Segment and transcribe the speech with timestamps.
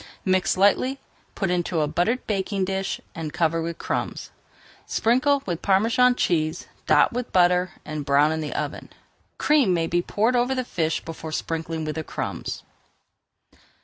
[0.25, 0.99] Mix lightly,
[1.35, 2.99] put into a buttered baking dish,
[3.33, 4.31] cover with crumbs,
[4.87, 8.89] sprinkle with Parmesan cheese, dot with butter, and brown in the oven.
[9.37, 12.63] Cream may be poured over the fish before sprinkling with the crumbs.